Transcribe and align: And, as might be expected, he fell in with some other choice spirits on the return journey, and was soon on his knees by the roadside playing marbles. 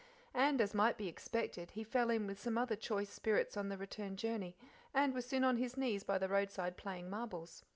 And, 0.33 0.59
as 0.61 0.73
might 0.73 0.97
be 0.97 1.07
expected, 1.07 1.69
he 1.69 1.83
fell 1.83 2.09
in 2.09 2.25
with 2.25 2.39
some 2.41 2.57
other 2.57 2.75
choice 2.75 3.11
spirits 3.11 3.55
on 3.55 3.69
the 3.69 3.77
return 3.77 4.17
journey, 4.17 4.57
and 4.95 5.13
was 5.13 5.27
soon 5.27 5.43
on 5.43 5.57
his 5.57 5.77
knees 5.77 6.03
by 6.03 6.17
the 6.17 6.27
roadside 6.27 6.75
playing 6.75 7.07
marbles. 7.07 7.61